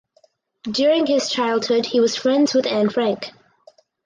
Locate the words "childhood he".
1.29-1.99